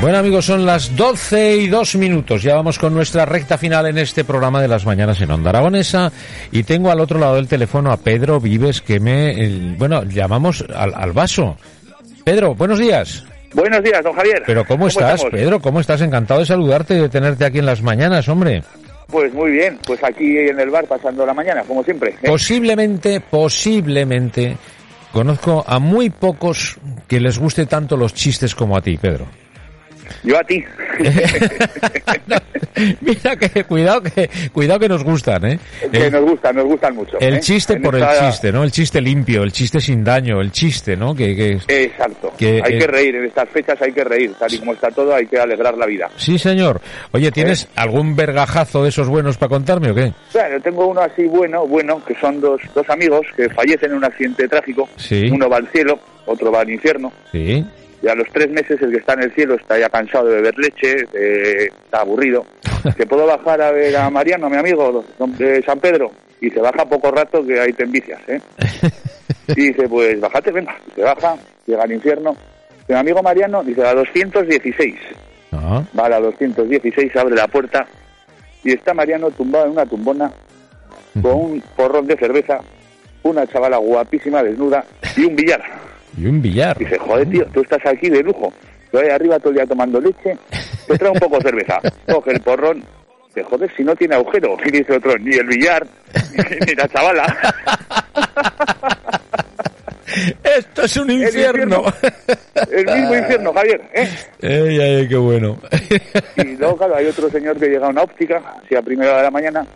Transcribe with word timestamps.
Bueno 0.00 0.16
amigos, 0.16 0.46
son 0.46 0.64
las 0.64 0.96
12 0.96 1.56
y 1.56 1.68
2 1.68 1.96
minutos. 1.96 2.42
Ya 2.42 2.54
vamos 2.54 2.78
con 2.78 2.94
nuestra 2.94 3.26
recta 3.26 3.58
final 3.58 3.86
en 3.86 3.98
este 3.98 4.24
programa 4.24 4.62
de 4.62 4.66
las 4.66 4.86
mañanas 4.86 5.20
en 5.20 5.30
Onda 5.30 5.50
Aragonesa. 5.50 6.10
Y 6.50 6.62
tengo 6.62 6.90
al 6.90 7.00
otro 7.00 7.18
lado 7.18 7.34
del 7.34 7.46
teléfono 7.46 7.92
a 7.92 7.98
Pedro 7.98 8.40
Vives, 8.40 8.80
que 8.80 8.98
me, 8.98 9.74
bueno, 9.76 10.02
llamamos 10.04 10.64
al, 10.74 10.94
al 10.94 11.12
vaso. 11.12 11.58
Pedro, 12.24 12.54
buenos 12.54 12.78
días. 12.78 13.24
Buenos 13.52 13.82
días, 13.82 14.02
don 14.02 14.14
Javier. 14.14 14.42
Pero 14.46 14.64
¿cómo, 14.64 14.88
estás, 14.88 15.16
estamos? 15.16 15.38
Pedro? 15.38 15.60
¿Cómo 15.60 15.80
estás? 15.80 16.00
Encantado 16.00 16.40
de 16.40 16.46
saludarte 16.46 16.94
y 16.94 17.00
de 17.00 17.08
tenerte 17.10 17.44
aquí 17.44 17.58
en 17.58 17.66
las 17.66 17.82
mañanas, 17.82 18.26
hombre. 18.28 18.62
Pues 19.06 19.34
muy 19.34 19.50
bien, 19.50 19.78
pues 19.86 20.02
aquí 20.02 20.38
en 20.38 20.58
el 20.58 20.70
bar 20.70 20.86
pasando 20.86 21.26
la 21.26 21.34
mañana, 21.34 21.62
como 21.64 21.84
siempre. 21.84 22.12
¿eh? 22.22 22.26
Posiblemente, 22.26 23.20
posiblemente, 23.20 24.56
conozco 25.12 25.62
a 25.66 25.78
muy 25.78 26.08
pocos 26.08 26.78
que 27.06 27.20
les 27.20 27.38
guste 27.38 27.66
tanto 27.66 27.98
los 27.98 28.14
chistes 28.14 28.54
como 28.54 28.78
a 28.78 28.80
ti, 28.80 28.96
Pedro. 28.96 29.26
Yo 30.22 30.38
a 30.38 30.44
ti. 30.44 30.62
Mira 33.00 33.36
que 33.36 33.64
cuidado 33.64 34.02
que 34.02 34.30
cuidado 34.52 34.80
que 34.80 34.88
nos 34.88 35.04
gustan, 35.04 35.44
¿eh? 35.44 35.58
que 35.90 36.06
El, 36.06 36.12
nos 36.12 36.22
gustan, 36.22 36.56
nos 36.56 36.64
gustan 36.64 36.94
mucho. 36.94 37.18
el 37.20 37.34
¿eh? 37.34 37.40
chiste 37.40 37.74
En 37.74 37.82
por 37.82 37.96
el 37.96 38.04
chiste, 38.20 38.52
¿no? 38.52 38.62
El 38.64 38.70
chiste 38.70 39.00
limpio, 39.00 39.42
el 39.42 39.52
chiste 39.52 39.80
sin 39.80 40.02
daño, 40.04 40.40
el 40.40 40.50
chiste, 40.52 40.96
¿no? 40.96 41.14
Que, 41.14 41.34
que- 41.36 41.84
Exacto. 41.84 42.32
Que, 42.38 42.62
hay 42.64 42.78
que 42.78 42.86
reír, 42.86 43.16
en 43.16 43.24
estas 43.26 43.48
fechas 43.50 43.80
hay 43.82 43.92
que 43.92 44.04
reír. 44.04 44.32
Tal 44.38 44.52
y 44.54 44.58
como 44.58 44.72
está 44.72 44.88
todo, 44.90 45.14
hay 45.14 45.26
que 45.26 45.38
alegrar 45.38 45.76
la 45.76 45.86
vida. 45.86 46.08
Sí, 46.16 46.38
señor. 46.38 46.80
Oye, 47.12 47.30
¿tienes 47.32 47.64
¿Eh? 47.64 47.68
algún 47.76 48.16
vergajazo 48.16 48.82
de 48.82 48.88
esos 48.90 49.08
buenos 49.08 49.36
para 49.36 49.50
contarme 49.50 49.90
o 49.90 49.94
qué? 49.94 50.12
Bueno, 50.32 50.60
tengo 50.62 50.86
uno 50.86 51.00
así 51.00 51.24
bueno, 51.24 51.66
bueno, 51.66 52.02
que 52.04 52.14
son 52.20 52.40
dos, 52.40 52.60
dos 52.74 52.88
amigos 52.88 53.26
que 53.36 53.48
fallecen 53.50 53.90
en 53.90 53.96
un 53.98 54.04
accidente 54.04 54.48
trágico. 54.48 54.88
Sí. 54.96 55.28
Uno 55.30 55.48
va 55.48 55.56
al 55.58 55.68
cielo, 55.68 55.98
otro 56.26 56.50
va 56.52 56.60
al 56.60 56.70
infierno. 56.70 57.12
Sí. 57.32 57.64
Y 58.02 58.08
a 58.08 58.14
los 58.14 58.26
tres 58.32 58.50
meses 58.50 58.80
el 58.80 58.90
que 58.90 58.98
está 58.98 59.12
en 59.14 59.24
el 59.24 59.34
cielo 59.34 59.54
está 59.54 59.78
ya 59.78 59.88
cansado 59.88 60.28
de 60.28 60.36
beber 60.36 60.58
leche, 60.58 61.06
eh, 61.12 61.68
está 61.84 62.00
aburrido. 62.00 62.46
¿Que 62.96 63.06
puedo 63.06 63.26
bajar 63.26 63.60
a 63.60 63.70
ver 63.72 63.96
a 63.96 64.08
Mariano, 64.08 64.48
mi 64.48 64.56
amigo, 64.56 65.04
de 65.38 65.62
San 65.62 65.80
Pedro? 65.80 66.10
Y 66.40 66.50
se 66.50 66.60
baja 66.60 66.86
poco 66.86 67.10
rato 67.10 67.46
que 67.46 67.60
ahí 67.60 67.72
te 67.72 67.84
envicias, 67.84 68.20
¿eh? 68.28 68.40
Y 69.48 69.68
dice, 69.68 69.88
pues 69.88 70.20
bájate, 70.20 70.52
venga. 70.52 70.76
Se 70.94 71.02
baja, 71.02 71.36
llega 71.66 71.82
al 71.82 71.92
infierno. 71.92 72.36
Mi 72.88 72.94
amigo 72.94 73.22
Mariano 73.22 73.62
dice, 73.64 73.84
a 73.84 73.94
216. 73.94 74.94
Ah, 75.52 75.82
Va 75.98 76.06
a 76.06 76.08
la 76.08 76.20
216, 76.20 77.14
abre 77.16 77.34
la 77.34 77.48
puerta 77.48 77.86
y 78.62 78.72
está 78.72 78.94
Mariano 78.94 79.30
tumbado 79.30 79.66
en 79.66 79.72
una 79.72 79.86
tumbona 79.86 80.30
con 81.20 81.32
un 81.32 81.62
porrón 81.76 82.06
de 82.06 82.16
cerveza, 82.16 82.60
una 83.22 83.46
chavala 83.46 83.78
guapísima 83.78 84.42
desnuda 84.42 84.84
y 85.16 85.24
un 85.24 85.34
billar. 85.34 85.62
Y 86.16 86.26
un 86.26 86.42
billar. 86.42 86.76
Dice, 86.78 86.98
joder, 86.98 87.28
tío, 87.28 87.46
tú 87.52 87.60
estás 87.62 87.84
aquí 87.86 88.08
de 88.08 88.22
lujo. 88.22 88.52
Yo 88.92 89.00
ahí 89.00 89.08
arriba 89.08 89.38
todo 89.38 89.50
el 89.50 89.56
día 89.56 89.66
tomando 89.66 90.00
leche, 90.00 90.36
te 90.86 90.98
trae 90.98 91.10
un 91.10 91.18
poco 91.18 91.36
de 91.38 91.42
cerveza. 91.42 91.80
Coge 92.10 92.32
el 92.32 92.40
porrón, 92.40 92.82
dice, 93.28 93.44
joder, 93.44 93.70
si 93.76 93.84
no 93.84 93.94
tiene 93.94 94.16
agujero. 94.16 94.56
Y 94.64 94.70
dice 94.70 94.96
otro, 94.96 95.16
ni 95.18 95.36
el 95.36 95.46
billar, 95.46 95.86
ni 96.66 96.74
la 96.74 96.88
chavala. 96.88 97.36
Esto 100.42 100.82
es 100.82 100.96
un 100.96 101.10
infierno. 101.10 101.84
El 102.70 102.84
mismo 102.84 103.14
infierno, 103.14 103.52
Javier, 103.52 103.80
¿eh? 103.94 104.08
Ey, 104.40 104.80
ay, 104.80 105.08
qué 105.08 105.16
bueno. 105.16 105.56
Y 106.36 106.56
luego, 106.56 106.76
claro, 106.76 106.96
hay 106.96 107.06
otro 107.06 107.30
señor 107.30 107.56
que 107.58 107.68
llega 107.68 107.86
a 107.86 107.90
una 107.90 108.02
óptica, 108.02 108.42
así 108.64 108.74
a 108.74 108.82
primera 108.82 109.10
hora 109.10 109.18
de 109.18 109.24
la 109.24 109.30
mañana. 109.30 109.66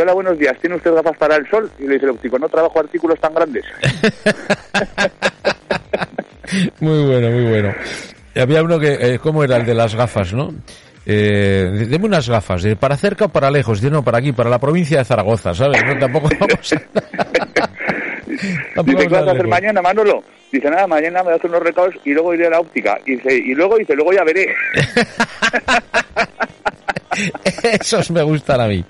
Hola, 0.00 0.12
buenos 0.12 0.38
días. 0.38 0.56
¿Tiene 0.60 0.76
usted 0.76 0.94
gafas 0.94 1.16
para 1.16 1.34
el 1.34 1.50
sol? 1.50 1.68
Y 1.76 1.82
le 1.82 1.94
dice 1.94 2.04
el 2.04 2.12
óptico, 2.12 2.38
no 2.38 2.48
trabajo 2.48 2.78
artículos 2.78 3.18
tan 3.18 3.34
grandes. 3.34 3.64
Muy 6.80 7.04
bueno, 7.04 7.30
muy 7.30 7.44
bueno. 7.44 7.74
Había 8.34 8.62
uno 8.62 8.78
que, 8.78 8.92
eh, 8.92 9.18
¿cómo 9.18 9.42
era 9.42 9.56
el 9.56 9.66
de 9.66 9.74
las 9.74 9.94
gafas, 9.94 10.32
no? 10.32 10.54
Eh, 11.04 11.86
deme 11.88 12.06
unas 12.06 12.28
gafas, 12.28 12.62
de 12.62 12.76
para 12.76 12.96
cerca 12.96 13.24
o 13.24 13.28
para 13.28 13.50
lejos, 13.50 13.80
dice, 13.80 13.90
no, 13.90 14.04
para 14.04 14.18
aquí, 14.18 14.32
para 14.32 14.50
la 14.50 14.58
provincia 14.58 14.98
de 14.98 15.04
Zaragoza, 15.04 15.54
¿sabes? 15.54 15.82
No, 15.84 15.98
tampoco 15.98 16.28
vamos 16.38 16.72
a... 16.72 16.82
Dice, 18.84 19.08
¿qué 19.08 19.14
vas 19.14 19.26
a 19.26 19.32
hacer 19.32 19.48
mañana, 19.48 19.82
Manolo? 19.82 20.22
Dice, 20.52 20.70
nada, 20.70 20.86
mañana 20.86 21.24
me 21.24 21.32
das 21.32 21.42
unos 21.42 21.60
recados 21.60 21.94
y 22.04 22.12
luego 22.12 22.32
iré 22.34 22.46
a 22.46 22.50
la 22.50 22.60
óptica. 22.60 22.98
Y, 23.04 23.16
dice, 23.16 23.34
y 23.34 23.54
luego 23.54 23.76
dice, 23.76 23.94
luego 23.96 24.12
ya 24.12 24.22
veré. 24.22 24.54
Esos 27.80 28.10
me 28.12 28.22
gustan 28.22 28.60
a 28.60 28.68
mí. 28.68 28.84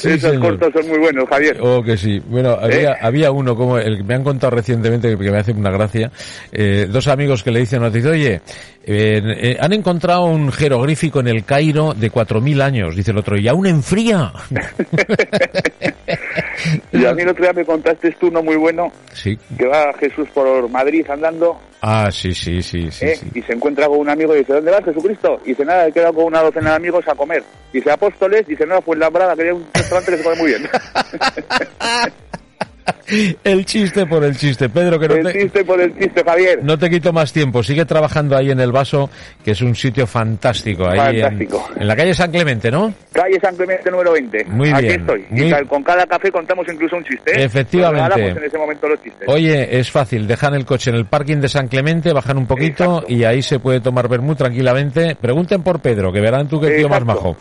Sí, 0.00 0.08
Esos 0.08 0.30
señor. 0.30 0.58
cortos 0.58 0.72
son 0.72 0.88
muy 0.90 0.98
buenos, 0.98 1.28
Javier. 1.28 1.58
Oh, 1.60 1.82
que 1.82 1.94
sí. 1.96 2.18
Bueno, 2.26 2.56
había, 2.58 2.92
¿Eh? 2.92 2.96
había 3.02 3.30
uno 3.30 3.54
como 3.54 3.76
el 3.76 3.98
que 3.98 4.02
me 4.02 4.14
han 4.14 4.24
contado 4.24 4.52
recientemente 4.56 5.10
que 5.16 5.30
me 5.30 5.36
hace 5.38 5.52
una 5.52 5.70
gracia. 5.70 6.10
Eh, 6.52 6.86
dos 6.90 7.06
amigos 7.06 7.42
que 7.42 7.50
le 7.50 7.60
dicen, 7.60 7.82
nos 7.82 7.92
dice, 7.92 8.08
oye, 8.08 8.40
eh, 8.82 9.22
eh, 9.22 9.56
han 9.60 9.74
encontrado 9.74 10.24
un 10.24 10.50
jeroglífico 10.50 11.20
en 11.20 11.28
el 11.28 11.44
Cairo 11.44 11.92
de 11.92 12.10
4.000 12.10 12.62
años. 12.62 12.96
Dice 12.96 13.10
el 13.10 13.18
otro, 13.18 13.36
y 13.38 13.46
aún 13.46 13.66
enfría. 13.66 14.32
Y 16.92 17.04
a 17.04 17.14
mí 17.14 17.22
el 17.22 17.28
otro 17.28 17.44
día 17.44 17.52
me 17.52 17.64
contaste 17.64 18.10
tú 18.12 18.28
uno 18.28 18.42
muy 18.42 18.56
bueno, 18.56 18.92
sí. 19.12 19.38
que 19.56 19.66
va 19.66 19.92
Jesús 19.98 20.28
por 20.34 20.68
Madrid 20.68 21.06
andando 21.08 21.58
Ah, 21.82 22.10
sí, 22.12 22.34
sí, 22.34 22.60
sí, 22.62 22.90
sí. 22.90 23.06
¿eh? 23.06 23.16
sí. 23.16 23.30
y 23.34 23.42
se 23.42 23.54
encuentra 23.54 23.86
con 23.86 23.98
un 23.98 24.10
amigo 24.10 24.34
y 24.34 24.40
dice, 24.40 24.52
¿dónde 24.52 24.70
vas, 24.70 24.84
Jesucristo? 24.84 25.40
Y 25.46 25.50
dice, 25.50 25.64
nada, 25.64 25.86
he 25.86 25.92
quedado 25.92 26.12
con 26.12 26.24
una 26.26 26.42
docena 26.42 26.70
de 26.70 26.76
amigos 26.76 27.08
a 27.08 27.14
comer. 27.14 27.42
Dice, 27.72 27.90
Apóstoles, 27.90 28.46
dice, 28.46 28.66
no, 28.66 28.82
fue 28.82 28.96
en 28.96 29.00
la 29.00 29.08
Brada, 29.08 29.34
que 29.34 29.50
un 29.52 29.66
restaurante 29.72 30.10
que 30.12 30.18
se 30.18 30.24
come 30.24 30.36
muy 30.36 30.48
bien. 30.50 30.68
El 33.44 33.64
chiste 33.64 34.06
por 34.06 34.22
el 34.24 34.36
chiste. 34.36 34.68
Pedro, 34.68 34.98
que 34.98 35.08
no 35.08 35.14
el 35.16 35.22
te, 35.24 35.32
chiste 35.40 35.64
por 35.64 35.80
el 35.80 35.96
chiste, 35.98 36.22
Javier. 36.24 36.60
no 36.62 36.78
te 36.78 36.88
quito 36.90 37.12
más 37.12 37.32
tiempo. 37.32 37.62
Sigue 37.62 37.84
trabajando 37.84 38.36
ahí 38.36 38.50
en 38.50 38.60
el 38.60 38.72
vaso, 38.72 39.10
que 39.44 39.52
es 39.52 39.60
un 39.62 39.74
sitio 39.74 40.06
fantástico. 40.06 40.86
Ahí 40.88 41.16
en- 41.16 41.22
Fantástico. 41.22 41.68
En, 41.76 41.86
la 41.88 41.96
calle 41.96 42.14
San 42.14 42.30
Clemente, 42.30 42.70
¿no? 42.70 42.92
Calle 43.12 43.38
San 43.40 43.56
Clemente 43.56 43.90
número 43.90 44.12
20. 44.12 44.44
Muy 44.46 44.70
Aquí 44.70 44.86
bien, 44.86 45.00
estoy. 45.00 45.24
muy- 45.30 45.46
Y 45.46 45.50
ca- 45.50 45.64
con 45.64 45.82
cada 45.82 46.06
café 46.06 46.30
contamos 46.30 46.66
incluso 46.72 46.96
un 46.96 47.04
chiste. 47.04 47.32
¿eh? 47.40 47.44
Efectivamente. 47.44 48.00
Nos 48.08 48.14
regalamos 48.16 48.42
en 48.42 48.48
ese 48.48 48.58
momento 48.58 48.88
los 48.88 49.02
chistes. 49.02 49.28
Oye, 49.28 49.78
es 49.80 49.90
fácil, 49.90 50.26
dejan 50.26 50.54
el 50.54 50.64
coche 50.64 50.90
en 50.90 50.96
el 50.96 51.06
parking 51.06 51.38
de 51.38 51.48
San 51.48 51.68
Clemente, 51.68 52.12
bajan 52.12 52.38
un 52.38 52.46
poquito 52.46 52.84
Exacto. 52.98 53.12
y 53.12 53.24
ahí 53.24 53.42
se 53.42 53.58
puede 53.58 53.80
tomar 53.80 54.08
vermut 54.08 54.38
tranquilamente. 54.38 55.16
Pregunten 55.20 55.62
por 55.62 55.80
Pedro, 55.80 56.12
que 56.12 56.20
verán 56.20 56.48
tú 56.48 56.60
qué 56.60 56.70
tío 56.70 56.88
más 56.88 57.04
majo. 57.04 57.36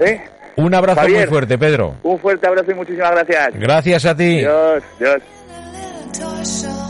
¿Eh? 0.00 0.20
Un 0.58 0.74
abrazo 0.74 1.00
Javier. 1.00 1.20
muy 1.20 1.28
fuerte, 1.28 1.56
Pedro. 1.56 1.94
Un 2.02 2.18
fuerte 2.18 2.46
abrazo 2.46 2.72
y 2.72 2.74
muchísimas 2.74 3.12
gracias. 3.12 3.50
Gracias 3.54 4.04
a 4.04 4.16
ti. 4.16 4.38
Dios, 4.38 4.82
Dios. 4.98 6.87